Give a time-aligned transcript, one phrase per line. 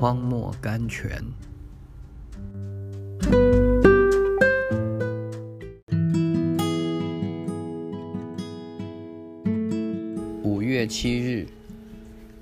[0.00, 1.20] 荒漠甘泉。
[10.44, 11.48] 五月七日，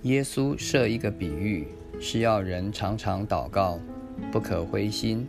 [0.03, 1.67] 耶稣设一个比喻，
[1.99, 3.81] 是要人常常祷告，
[4.31, 5.27] 不可灰心。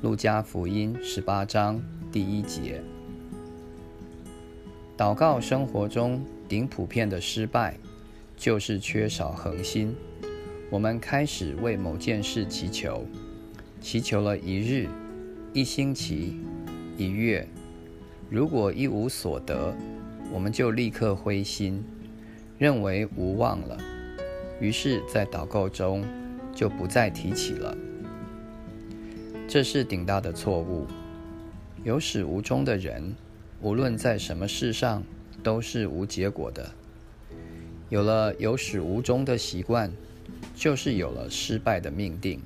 [0.00, 2.82] 路加福音十八章第一节。
[4.96, 7.76] 祷告生活中顶普遍的失败，
[8.36, 9.94] 就是缺少恒心。
[10.72, 13.04] 我们开始为某件事祈求，
[13.78, 14.88] 祈求了一日、
[15.52, 16.40] 一星期、
[16.96, 17.46] 一月，
[18.30, 19.76] 如果一无所得，
[20.32, 21.84] 我们就立刻灰心，
[22.56, 23.76] 认为无望了，
[24.60, 26.06] 于是，在祷告中
[26.54, 27.76] 就不再提起了。
[29.46, 30.86] 这是顶大的错误。
[31.84, 33.14] 有始无终的人，
[33.60, 35.02] 无论在什么事上，
[35.42, 36.72] 都是无结果的。
[37.90, 39.92] 有了有始无终的习惯，
[40.54, 42.40] 就是有了失败的命定。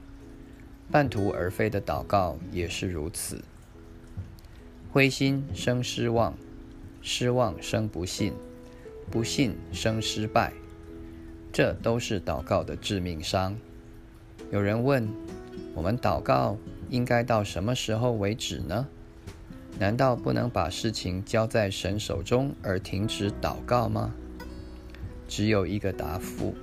[0.91, 3.43] 半途而废的祷告也是如此。
[4.93, 6.35] 灰心生失望，
[7.03, 8.33] 失望生不信。
[9.09, 10.53] 不信生失败，
[11.53, 13.57] 这都是祷告的致命伤。
[14.51, 15.09] 有人问：
[15.75, 16.57] 我们祷告
[16.91, 18.89] 应该到什么时候为止呢？
[19.79, 24.13] 难道不能把事情交在神手中而停止祷告吗？
[25.29, 26.55] 只有一个答复：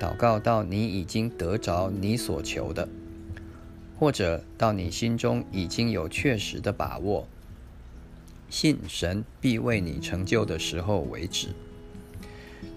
[0.00, 2.88] 祷告到你已经得着你所求的，
[3.98, 7.26] 或者到你心中已经有确实的把握。
[8.50, 11.48] 信神必为你成就的时候为止。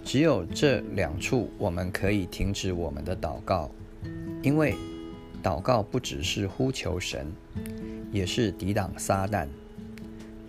[0.03, 3.69] 只有这两处，我们可以停止我们的祷告，
[4.41, 4.75] 因为
[5.43, 7.27] 祷告不只是呼求神，
[8.11, 9.47] 也是抵挡撒旦。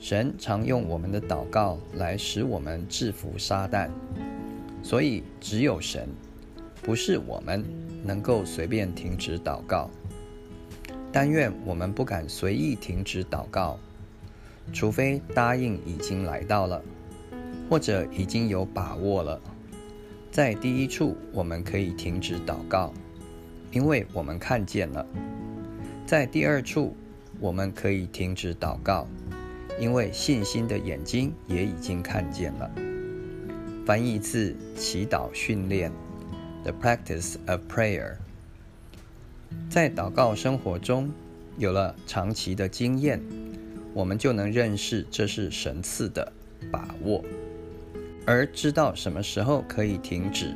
[0.00, 3.90] 神常用我们的祷告来使我们制服撒旦，
[4.80, 6.08] 所以只有神，
[6.82, 7.64] 不是我们
[8.04, 9.90] 能够随便停止祷告。
[11.12, 13.78] 但愿我们不敢随意停止祷告。
[14.70, 16.82] 除非答应已经来到了，
[17.70, 19.40] 或者已经有把握了，
[20.30, 22.92] 在第一处我们可以停止祷告，
[23.72, 25.06] 因为我们看见了；
[26.04, 26.94] 在第二处
[27.40, 29.08] 我们可以停止祷告，
[29.80, 32.70] 因为信心的眼睛也已经看见了。
[33.86, 35.90] 翻译自祈祷训练
[36.64, 38.16] ：The practice of prayer。
[39.70, 41.10] 在祷告生活中
[41.56, 43.20] 有了长期的经验。
[43.94, 46.30] 我们就能认识这是神赐的
[46.70, 47.24] 把握，
[48.26, 50.54] 而知道什么时候可以停止，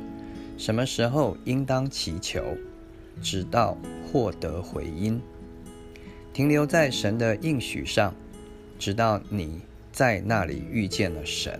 [0.57, 2.55] 什么时候应当祈求，
[3.21, 5.19] 直到获得回音。
[6.31, 8.13] 停留在神的应许上，
[8.79, 9.59] 直到你
[9.91, 11.59] 在那里遇见了神。